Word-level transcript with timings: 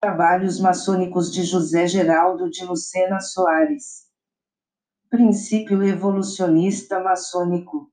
Trabalhos 0.00 0.60
maçônicos 0.60 1.32
de 1.32 1.42
José 1.42 1.88
Geraldo 1.88 2.48
de 2.48 2.64
Lucena 2.64 3.18
Soares. 3.18 4.06
Princípio 5.10 5.82
evolucionista 5.82 7.00
maçônico. 7.00 7.90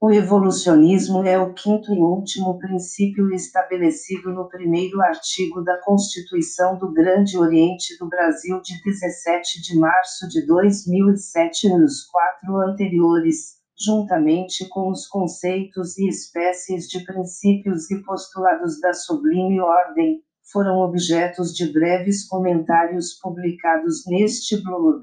O 0.00 0.12
evolucionismo 0.12 1.24
é 1.24 1.36
o 1.36 1.52
quinto 1.52 1.92
e 1.92 1.98
último 1.98 2.56
princípio 2.60 3.34
estabelecido 3.34 4.30
no 4.30 4.48
primeiro 4.48 5.02
artigo 5.02 5.64
da 5.64 5.82
Constituição 5.82 6.78
do 6.78 6.92
Grande 6.92 7.36
Oriente 7.36 7.98
do 7.98 8.08
Brasil 8.08 8.60
de 8.62 8.80
17 8.80 9.62
de 9.62 9.76
março 9.76 10.28
de 10.28 10.46
2007 10.46 11.66
e 11.66 11.76
nos 11.76 12.04
quatro 12.04 12.56
anteriores, 12.58 13.56
juntamente 13.76 14.68
com 14.68 14.88
os 14.88 15.08
conceitos 15.08 15.98
e 15.98 16.06
espécies 16.06 16.86
de 16.86 17.04
princípios 17.04 17.90
e 17.90 18.00
postulados 18.04 18.80
da 18.80 18.94
sublime 18.94 19.60
ordem, 19.60 20.22
foram 20.52 20.78
objetos 20.78 21.54
de 21.54 21.72
breves 21.72 22.26
comentários 22.26 23.14
publicados 23.14 24.04
neste 24.06 24.62
blog. 24.62 25.00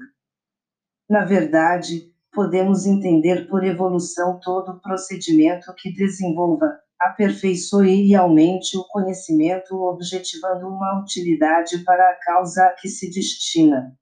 Na 1.08 1.24
verdade, 1.24 2.12
podemos 2.32 2.86
entender 2.86 3.48
por 3.48 3.64
evolução 3.64 4.38
todo 4.42 4.80
procedimento 4.80 5.72
que 5.76 5.92
desenvolva, 5.92 6.78
aperfeiçoe 7.00 8.06
e 8.06 8.14
aumente 8.14 8.76
o 8.76 8.84
conhecimento 8.84 9.74
objetivando 9.82 10.68
uma 10.68 11.00
utilidade 11.00 11.78
para 11.78 12.02
a 12.02 12.16
causa 12.24 12.64
a 12.64 12.74
que 12.74 12.88
se 12.88 13.10
destina. 13.10 13.96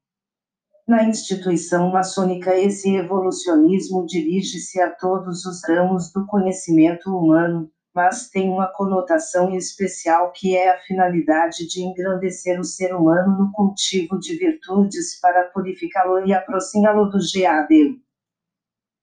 Na 0.86 1.02
instituição 1.02 1.90
maçônica, 1.90 2.56
esse 2.56 2.94
evolucionismo 2.94 4.06
dirige-se 4.06 4.80
a 4.80 4.90
todos 4.90 5.44
os 5.44 5.60
ramos 5.68 6.12
do 6.12 6.24
conhecimento 6.26 7.10
humano, 7.10 7.70
mas 7.96 8.28
tem 8.28 8.50
uma 8.50 8.66
conotação 8.66 9.56
especial 9.56 10.30
que 10.30 10.54
é 10.54 10.70
a 10.70 10.78
finalidade 10.80 11.66
de 11.66 11.82
engrandecer 11.82 12.60
o 12.60 12.64
ser 12.64 12.94
humano 12.94 13.38
no 13.38 13.50
cultivo 13.52 14.18
de 14.18 14.36
virtudes 14.36 15.18
para 15.18 15.44
purificá-lo 15.44 16.26
e 16.26 16.34
aproximá-lo 16.34 17.06
do 17.06 17.16
GAD. 17.16 17.98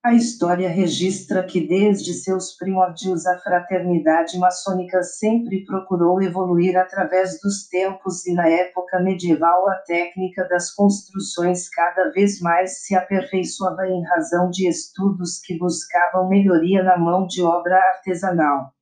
A 0.05 0.13
história 0.13 0.67
registra 0.69 1.41
que 1.44 1.66
desde 1.66 2.13
seus 2.13 2.58
primórdios 2.58 3.25
a 3.25 3.39
fraternidade 3.39 4.38
maçônica 4.38 5.02
sempre 5.02 5.66
procurou 5.66 6.22
evoluir 6.22 6.78
através 6.78 7.39
dos 7.41 7.67
tempos 7.69 8.28
e 8.28 8.33
na 8.33 8.47
época 8.47 9.00
medieval 9.00 9.67
a 9.69 9.75
técnica 9.75 10.47
das 10.50 10.69
construções 10.69 11.69
cada 11.69 12.11
vez 12.11 12.41
mais 12.41 12.83
se 12.83 12.94
aperfeiçoava 12.95 13.88
em 13.88 14.03
razão 14.03 14.52
de 14.52 14.67
estudos 14.67 15.39
que 15.39 15.57
buscavam 15.57 16.28
melhoria 16.28 16.83
na 16.83 16.97
mão 16.97 17.25
de 17.25 17.41
obra 17.41 17.78
artesanal. 17.78 18.72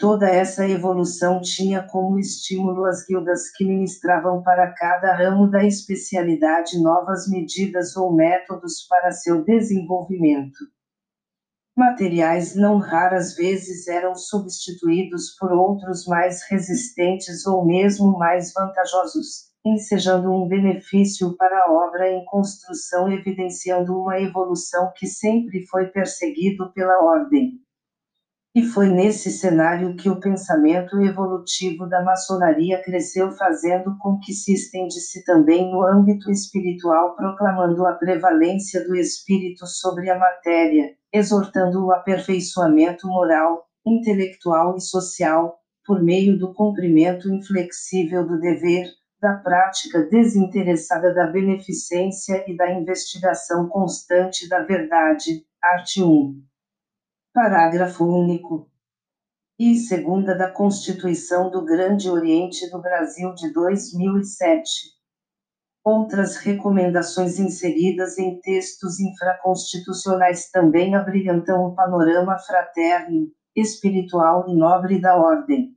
Toda 0.00 0.30
essa 0.30 0.66
evolução 0.66 1.42
tinha 1.42 1.82
como 1.82 2.18
estímulo 2.18 2.86
as 2.86 3.04
guildas 3.04 3.50
que 3.50 3.66
ministravam 3.66 4.42
para 4.42 4.72
cada 4.72 5.14
ramo 5.14 5.46
da 5.46 5.62
especialidade 5.62 6.80
novas 6.80 7.28
medidas 7.28 7.94
ou 7.98 8.10
métodos 8.10 8.86
para 8.88 9.12
seu 9.12 9.44
desenvolvimento. 9.44 10.56
Materiais 11.76 12.56
não 12.56 12.78
raras 12.78 13.36
vezes 13.36 13.88
eram 13.88 14.14
substituídos 14.14 15.36
por 15.38 15.52
outros 15.52 16.06
mais 16.06 16.48
resistentes 16.48 17.46
ou 17.46 17.66
mesmo 17.66 18.16
mais 18.16 18.54
vantajosos, 18.54 19.50
ensejando 19.66 20.32
um 20.32 20.48
benefício 20.48 21.36
para 21.36 21.66
a 21.66 21.72
obra 21.74 22.10
em 22.10 22.24
construção, 22.24 23.12
evidenciando 23.12 24.00
uma 24.00 24.18
evolução 24.18 24.90
que 24.96 25.06
sempre 25.06 25.66
foi 25.66 25.88
perseguido 25.88 26.72
pela 26.72 27.04
ordem. 27.04 27.60
E 28.52 28.64
foi 28.64 28.88
nesse 28.88 29.30
cenário 29.30 29.94
que 29.94 30.10
o 30.10 30.18
pensamento 30.18 31.00
evolutivo 31.00 31.88
da 31.88 32.02
maçonaria 32.02 32.82
cresceu, 32.82 33.30
fazendo 33.30 33.96
com 34.00 34.18
que 34.18 34.32
se 34.32 34.52
estendesse 34.52 35.24
também 35.24 35.70
no 35.70 35.86
âmbito 35.86 36.28
espiritual, 36.32 37.14
proclamando 37.14 37.86
a 37.86 37.92
prevalência 37.92 38.84
do 38.84 38.96
espírito 38.96 39.68
sobre 39.68 40.10
a 40.10 40.18
matéria, 40.18 40.96
exortando 41.12 41.86
o 41.86 41.92
aperfeiçoamento 41.92 43.06
moral, 43.06 43.68
intelectual 43.86 44.76
e 44.76 44.80
social, 44.80 45.56
por 45.86 46.02
meio 46.02 46.36
do 46.36 46.52
cumprimento 46.52 47.32
inflexível 47.32 48.26
do 48.26 48.40
dever, 48.40 48.90
da 49.20 49.34
prática 49.34 50.08
desinteressada 50.10 51.14
da 51.14 51.28
beneficência 51.28 52.44
e 52.48 52.56
da 52.56 52.72
investigação 52.72 53.68
constante 53.68 54.48
da 54.48 54.64
verdade. 54.64 55.46
Arte 55.62 56.02
1. 56.02 56.49
Parágrafo 57.32 58.04
único. 58.04 58.68
E 59.56 59.76
segunda 59.76 60.36
da 60.36 60.50
Constituição 60.50 61.48
do 61.48 61.64
Grande 61.64 62.10
Oriente 62.10 62.68
do 62.68 62.80
Brasil 62.82 63.32
de 63.34 63.52
2007. 63.52 64.68
Outras 65.84 66.38
recomendações 66.38 67.38
inseridas 67.38 68.18
em 68.18 68.40
textos 68.40 68.98
infraconstitucionais 68.98 70.50
também 70.50 70.96
abrilhantam 70.96 71.66
o 71.66 71.74
panorama 71.74 72.36
fraterno, 72.36 73.30
espiritual 73.54 74.48
e 74.48 74.56
nobre 74.56 75.00
da 75.00 75.16
ordem. 75.16 75.76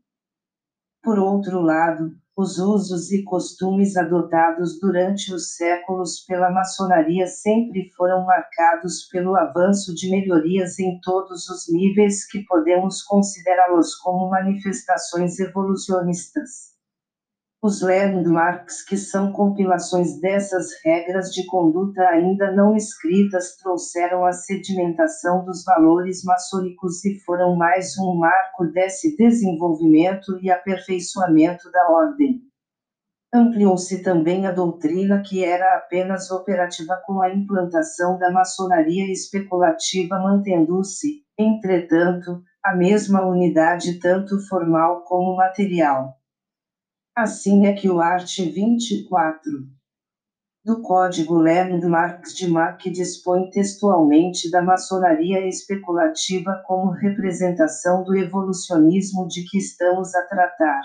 Por 1.03 1.19
outro 1.19 1.61
lado, 1.61 2.15
os 2.35 2.57
usos 2.57 3.11
e 3.11 3.23
costumes 3.23 3.95
adotados 3.95 4.79
durante 4.79 5.31
os 5.31 5.55
séculos 5.55 6.21
pela 6.25 6.51
maçonaria 6.51 7.27
sempre 7.27 7.91
foram 7.95 8.25
marcados 8.25 9.03
pelo 9.11 9.35
avanço 9.35 9.93
de 9.93 10.09
melhorias 10.09 10.79
em 10.79 10.99
todos 11.01 11.47
os 11.47 11.71
níveis 11.71 12.25
que 12.25 12.43
podemos 12.45 13.03
considerá-los 13.03 13.93
como 13.95 14.31
manifestações 14.31 15.39
evolucionistas. 15.39 16.72
Os 17.65 17.81
landmarks, 17.81 18.83
que 18.83 18.97
são 18.97 19.31
compilações 19.31 20.19
dessas 20.19 20.67
regras 20.83 21.31
de 21.31 21.45
conduta 21.45 22.01
ainda 22.09 22.51
não 22.51 22.75
escritas, 22.75 23.55
trouxeram 23.55 24.25
a 24.25 24.33
sedimentação 24.33 25.45
dos 25.45 25.63
valores 25.63 26.25
maçônicos 26.25 27.05
e 27.05 27.17
foram 27.21 27.55
mais 27.55 27.97
um 27.97 28.15
marco 28.15 28.65
desse 28.65 29.15
desenvolvimento 29.15 30.37
e 30.41 30.51
aperfeiçoamento 30.51 31.71
da 31.71 31.89
ordem. 31.89 32.41
Ampliou-se 33.33 34.03
também 34.03 34.45
a 34.45 34.51
doutrina 34.51 35.21
que 35.21 35.45
era 35.45 35.77
apenas 35.77 36.31
operativa 36.31 37.01
com 37.05 37.21
a 37.21 37.33
implantação 37.33 38.19
da 38.19 38.29
maçonaria 38.29 39.09
especulativa, 39.09 40.19
mantendo-se, 40.19 41.23
entretanto, 41.39 42.43
a 42.61 42.75
mesma 42.75 43.25
unidade 43.25 43.99
tanto 43.99 44.37
formal 44.49 45.05
como 45.05 45.37
material. 45.37 46.21
Assim 47.15 47.67
é 47.67 47.73
que 47.73 47.87
o 47.87 48.01
art. 48.01 48.39
24 48.39 49.67
do 50.65 50.81
Código 50.81 51.35
Landmarks 51.35 52.33
de 52.33 52.47
Mack 52.47 52.89
dispõe 52.89 53.51
textualmente 53.51 54.49
da 54.49 54.63
maçonaria 54.63 55.45
especulativa 55.47 56.63
como 56.65 56.89
representação 56.89 58.03
do 58.03 58.15
evolucionismo 58.15 59.27
de 59.27 59.43
que 59.43 59.59
estamos 59.59 60.15
a 60.15 60.25
tratar. 60.25 60.81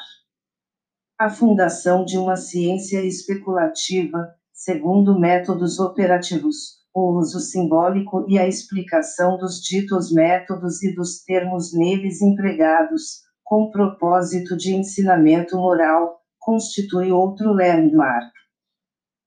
A 1.19 1.31
fundação 1.31 2.05
de 2.05 2.19
uma 2.19 2.37
ciência 2.37 3.03
especulativa, 3.03 4.35
segundo 4.53 5.19
métodos 5.19 5.79
operativos, 5.79 6.79
o 6.93 7.19
uso 7.19 7.41
simbólico 7.41 8.27
e 8.29 8.39
a 8.39 8.47
explicação 8.47 9.39
dos 9.39 9.63
ditos 9.63 10.13
métodos 10.13 10.83
e 10.83 10.95
dos 10.95 11.23
termos 11.23 11.73
neles 11.73 12.21
empregados, 12.21 13.23
com 13.45 13.71
propósito 13.71 14.57
de 14.57 14.75
ensinamento 14.75 15.57
moral, 15.57 16.18
constitui 16.49 17.13
outro 17.13 17.53
landmark. 17.53 18.33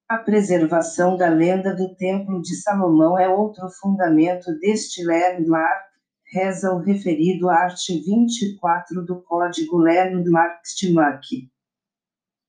A 0.08 0.18
preservação 0.18 1.16
da 1.16 1.28
lenda 1.28 1.72
do 1.72 1.94
Templo 1.94 2.42
de 2.42 2.56
Salomão 2.56 3.16
é 3.16 3.28
outro 3.28 3.68
fundamento 3.80 4.50
deste 4.58 5.04
landmark, 5.04 5.84
reza 6.32 6.72
o 6.72 6.80
referido 6.80 7.48
art. 7.48 7.78
24 7.88 9.06
do 9.06 9.22
Código 9.22 9.76
Landmarks 9.76 10.74
de 10.76 10.92
Mack. 10.92 11.48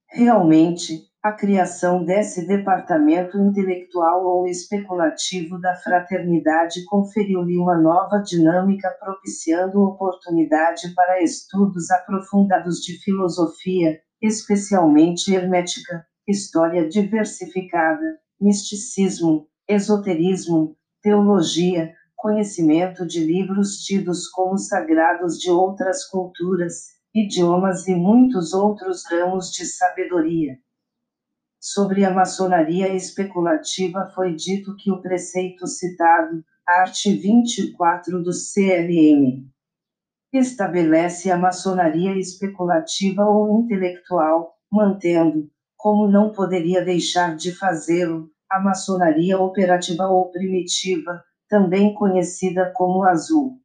Realmente, 0.10 1.04
a 1.22 1.32
criação 1.32 2.04
desse 2.04 2.48
departamento 2.48 3.38
intelectual 3.38 4.26
ou 4.26 4.48
especulativo 4.48 5.62
da 5.62 5.76
fraternidade 5.76 6.84
conferiu-lhe 6.86 7.60
uma 7.60 7.78
nova 7.78 8.18
dinâmica, 8.24 8.90
propiciando 9.00 9.84
oportunidade 9.84 10.96
para 10.96 11.22
estudos 11.22 11.92
aprofundados 11.92 12.80
de 12.80 12.98
filosofia, 13.04 14.02
especialmente 14.24 15.36
hermética, 15.36 16.08
história 16.26 16.88
diversificada, 16.88 18.18
misticismo, 18.40 19.50
esoterismo, 19.68 20.78
teologia, 21.02 21.94
conhecimento 22.16 23.06
de 23.06 23.20
livros 23.20 23.80
tidos 23.80 24.30
como 24.30 24.58
sagrados 24.58 25.38
de 25.38 25.52
outras 25.52 26.06
culturas, 26.06 26.94
idiomas 27.14 27.86
e 27.90 27.94
muitos 27.94 28.54
outros 28.54 29.04
ramos 29.12 29.52
de 29.52 29.66
sabedoria. 29.66 30.58
Sobre 31.60 32.06
a 32.06 32.14
maçonaria 32.14 32.94
especulativa 32.96 34.10
foi 34.16 34.36
dito 34.36 34.76
que 34.78 34.90
o 34.90 35.02
preceito 35.02 35.68
citado, 35.68 36.44
art. 36.66 36.96
24 37.06 38.24
do 38.24 38.32
CLM, 38.32 39.46
estabelece 40.38 41.30
a 41.32 41.38
maçonaria 41.38 42.18
especulativa 42.18 43.24
ou 43.24 43.62
intelectual, 43.62 44.56
mantendo, 44.72 45.50
como 45.78 46.08
não 46.08 46.32
poderia 46.32 46.84
deixar 46.84 47.36
de 47.36 47.54
fazê-lo, 47.54 48.30
a 48.50 48.60
maçonaria 48.60 49.40
operativa 49.40 50.08
ou 50.08 50.32
primitiva, 50.32 51.24
também 51.50 51.94
conhecida 51.94 52.72
como 52.76 53.04
azul. 53.04 53.60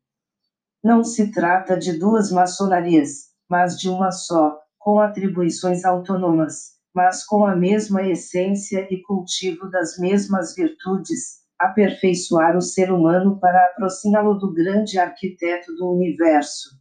Não 0.83 1.03
se 1.03 1.31
trata 1.31 1.77
de 1.77 1.99
duas 1.99 2.31
maçonarias, 2.31 3.29
mas 3.49 3.79
de 3.79 3.89
uma 3.89 4.11
só, 4.11 4.59
com 4.79 5.01
atribuições 5.01 5.85
autônomas, 5.85 6.79
mas 6.95 7.25
com 7.25 7.47
a 7.47 7.55
mesma 7.55 8.03
essência 8.03 8.87
e 8.91 9.01
cultivo 9.03 9.71
das 9.71 9.99
mesmas 9.99 10.55
virtudes, 10.55 11.39
aperfeiçoar 11.59 12.57
o 12.57 12.61
ser 12.61 12.93
humano 12.93 13.41
para 13.41 13.65
aproximá-lo 13.67 14.35
do 14.35 14.53
grande 14.53 14.99
arquiteto 14.99 15.75
do 15.75 15.91
universo. 15.91 16.79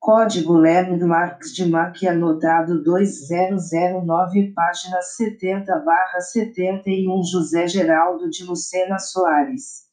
Código 0.00 0.54
Marx 1.06 1.54
de 1.54 1.66
Mac 1.66 2.02
anotado 2.04 2.82
2009 2.82 4.52
página 4.54 5.00
70/71 5.00 7.22
José 7.30 7.68
Geraldo 7.68 8.28
de 8.28 8.44
Lucena 8.44 8.98
Soares. 8.98 9.84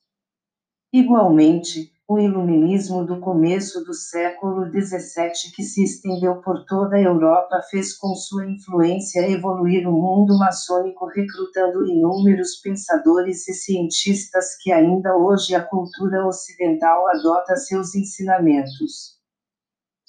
Igualmente, 0.92 1.91
o 2.12 2.20
iluminismo 2.20 3.06
do 3.06 3.22
começo 3.22 3.86
do 3.86 3.94
século 3.94 4.70
XVII 4.70 5.54
que 5.56 5.64
se 5.64 5.82
estendeu 5.82 6.42
por 6.42 6.66
toda 6.66 6.98
a 6.98 7.02
Europa 7.02 7.62
fez 7.70 7.98
com 7.98 8.14
sua 8.16 8.46
influência 8.46 9.32
evoluir 9.32 9.88
o 9.88 9.94
mundo 9.94 10.38
maçônico 10.38 11.06
recrutando 11.06 11.88
inúmeros 11.88 12.58
pensadores 12.62 13.48
e 13.48 13.54
cientistas 13.54 14.58
que 14.62 14.74
ainda 14.74 15.16
hoje 15.16 15.56
a 15.56 15.64
cultura 15.64 16.28
ocidental 16.28 17.08
adota 17.08 17.56
seus 17.56 17.96
ensinamentos. 17.96 19.18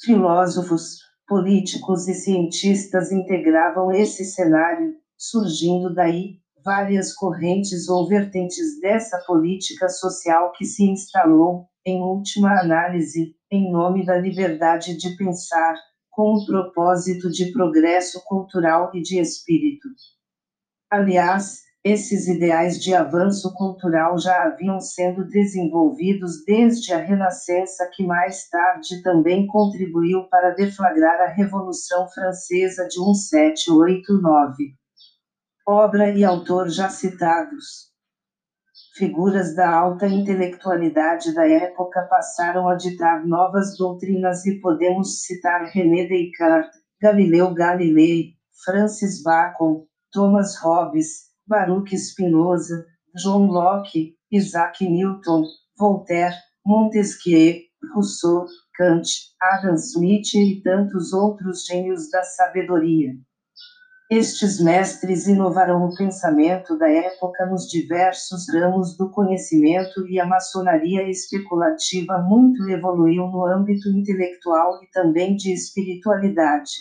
Filósofos, 0.05 0.99
políticos 1.29 2.09
e 2.09 2.15
cientistas 2.15 3.13
integravam 3.13 3.93
esse 3.93 4.25
cenário, 4.25 4.97
surgindo 5.17 5.95
daí, 5.95 6.42
várias 6.65 7.13
correntes 7.15 7.89
ou 7.89 8.09
vertentes 8.09 8.81
dessa 8.81 9.19
política 9.27 9.89
social 9.89 10.53
que 10.53 10.65
se 10.65 10.85
instalou, 10.85 11.67
em 11.85 12.01
última 12.01 12.61
análise, 12.61 13.35
em 13.51 13.71
nome 13.71 14.07
da 14.07 14.17
liberdade 14.17 14.97
de 14.97 15.17
pensar, 15.17 15.75
com 16.11 16.35
o 16.35 16.47
propósito 16.47 17.31
de 17.31 17.53
progresso 17.53 18.23
cultural 18.25 18.91
e 18.95 19.01
de 19.01 19.19
espírito. 19.19 19.89
Aliás, 20.91 21.63
esses 21.83 22.29
ideais 22.29 22.79
de 22.79 22.95
avanço 22.95 23.53
cultural 23.55 24.19
já 24.19 24.45
haviam 24.45 24.79
sendo 24.79 25.27
desenvolvidos 25.27 26.45
desde 26.45 26.93
a 26.93 26.99
Renascença, 26.99 27.91
que 27.93 28.05
mais 28.05 28.49
tarde 28.49 29.03
também 29.03 29.47
contribuiu 29.47 30.29
para 30.29 30.51
deflagrar 30.51 31.21
a 31.23 31.33
Revolução 31.33 32.09
Francesa 32.11 32.87
de 32.87 33.01
1789 33.01 34.82
obra 35.67 36.11
e 36.11 36.25
autor 36.25 36.69
já 36.69 36.89
citados. 36.89 37.93
Figuras 38.97 39.55
da 39.55 39.71
alta 39.71 40.07
intelectualidade 40.07 41.35
da 41.35 41.49
época 41.49 42.03
passaram 42.11 42.69
a 42.69 42.75
ditar 42.75 43.27
novas 43.27 43.77
doutrinas 43.77 44.45
e 44.45 44.61
podemos 44.61 45.23
citar 45.23 45.65
René 45.73 46.07
Descartes, 46.07 46.81
Galileu 47.01 47.55
Galilei, 47.55 48.35
Francis 48.65 49.23
Bacon, 49.23 49.87
Thomas 50.13 50.57
Hobbes, 50.57 51.31
Baruch 51.47 51.97
Spinoza, 51.97 52.85
John 53.17 53.47
Locke, 53.47 54.15
Isaac 54.31 54.87
Newton, 54.87 55.45
Voltaire, 55.79 56.37
Montesquieu, 56.67 57.61
Rousseau, 57.95 58.47
Kant, 58.77 59.09
Adam 59.41 59.75
Smith 59.75 60.35
e 60.35 60.61
tantos 60.63 61.13
outros 61.13 61.65
gênios 61.65 62.11
da 62.11 62.23
sabedoria. 62.23 63.15
Estes 64.15 64.61
mestres 64.61 65.27
inovaram 65.27 65.87
o 65.87 65.97
pensamento 65.97 66.77
da 66.77 66.87
época 66.87 67.47
nos 67.47 67.67
diversos 67.67 68.47
ramos 68.53 68.95
do 68.95 69.11
conhecimento 69.11 70.07
e 70.07 70.21
a 70.21 70.27
maçonaria 70.27 71.09
especulativa 71.09 72.19
muito 72.19 72.63
evoluiu 72.69 73.27
no 73.29 73.47
âmbito 73.47 73.89
intelectual 73.89 74.85
e 74.85 74.91
também 74.91 75.35
de 75.35 75.51
espiritualidade. 75.55 76.73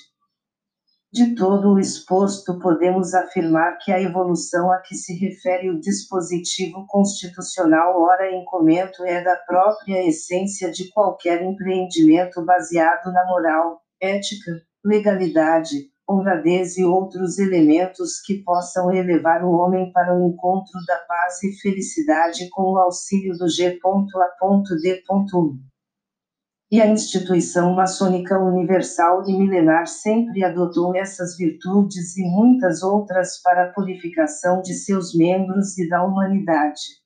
De 1.10 1.34
todo 1.34 1.70
o 1.70 1.80
exposto, 1.80 2.60
podemos 2.60 3.14
afirmar 3.14 3.78
que 3.78 3.94
a 3.94 4.02
evolução 4.02 4.70
a 4.70 4.80
que 4.80 4.94
se 4.94 5.14
refere 5.14 5.70
o 5.70 5.80
dispositivo 5.80 6.86
constitucional 6.86 7.98
ora 8.02 8.30
em 8.30 8.44
comento 8.44 9.06
é 9.06 9.24
da 9.24 9.38
própria 9.38 10.06
essência 10.06 10.70
de 10.70 10.90
qualquer 10.90 11.42
empreendimento 11.42 12.44
baseado 12.44 13.10
na 13.14 13.26
moral, 13.26 13.80
ética, 14.02 14.62
legalidade, 14.84 15.91
honradez 16.12 16.78
e 16.78 16.84
outros 16.84 17.40
elementos 17.40 18.20
que 18.22 18.44
possam 18.44 18.92
elevar 18.92 19.44
o 19.46 19.52
homem 19.52 19.92
para 19.92 20.14
o 20.16 20.28
encontro 20.28 20.74
da 20.86 20.98
paz 20.98 21.42
e 21.44 21.54
felicidade 21.62 22.50
com 22.50 22.74
o 22.74 22.78
auxílio 22.78 23.38
do 23.38 23.48
G.A.D.1. 23.48 23.80
E 26.72 26.82
a 26.82 26.88
instituição 26.88 27.74
maçônica 27.74 28.40
universal 28.40 29.28
e 29.28 29.38
milenar 29.38 29.88
sempre 29.88 30.44
adotou 30.44 30.96
essas 30.96 31.36
virtudes 31.36 32.16
e 32.18 32.24
muitas 32.24 32.82
outras 32.82 33.42
para 33.42 33.66
a 33.66 33.74
purificação 33.74 34.62
de 34.62 34.74
seus 34.74 35.14
membros 35.14 35.78
e 35.78 35.90
da 35.90 36.02
humanidade. 36.04 37.02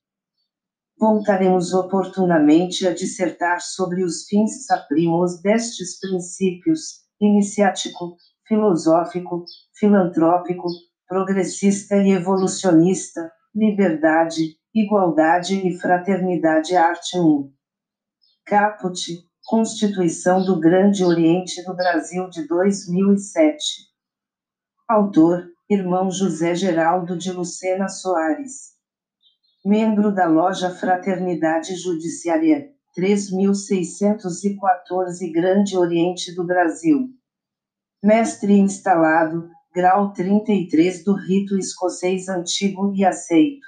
Voltaremos 0.97 1.73
oportunamente 1.73 2.87
a 2.87 2.93
dissertar 2.93 3.59
sobre 3.59 4.03
os 4.03 4.25
fins 4.27 4.65
saprimos 4.65 5.41
destes 5.41 5.99
princípios, 5.99 7.03
iniciático, 7.19 8.17
filosófico, 8.47 9.43
filantrópico, 9.73 10.67
progressista 11.07 11.97
e 11.97 12.11
evolucionista, 12.11 13.31
liberdade, 13.53 14.57
igualdade 14.73 15.67
e 15.67 15.77
fraternidade 15.77 16.75
arte 16.75 17.19
1. 17.19 17.53
Caput, 18.45 18.97
Constituição 19.43 20.43
do 20.43 20.59
Grande 20.59 21.03
Oriente 21.03 21.63
do 21.63 21.75
Brasil 21.75 22.27
de 22.29 22.47
2007. 22.47 23.89
Autor, 24.87 25.47
irmão 25.69 26.09
José 26.11 26.55
Geraldo 26.55 27.17
de 27.17 27.31
Lucena 27.31 27.87
Soares. 27.87 28.75
Membro 29.63 30.13
da 30.13 30.27
Loja 30.27 30.69
Fraternidade 30.69 31.75
Judiciária, 31.75 32.69
3614 32.93 35.31
Grande 35.31 35.77
Oriente 35.77 36.35
do 36.35 36.45
Brasil 36.45 37.15
mestre 38.05 38.53
instalado, 38.53 39.49
grau 39.73 40.13
33 40.13 41.03
do 41.03 41.15
rito 41.15 41.57
escocês 41.57 42.29
antigo 42.29 42.93
e 42.95 43.03
aceito. 43.03 43.65